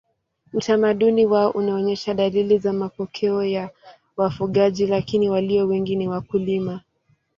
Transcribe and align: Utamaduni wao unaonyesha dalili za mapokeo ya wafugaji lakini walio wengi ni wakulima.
Utamaduni 0.53 1.25
wao 1.25 1.51
unaonyesha 1.51 2.13
dalili 2.13 2.57
za 2.57 2.73
mapokeo 2.73 3.43
ya 3.43 3.69
wafugaji 4.17 4.87
lakini 4.87 5.29
walio 5.29 5.67
wengi 5.67 5.95
ni 5.95 6.07
wakulima. 6.07 6.81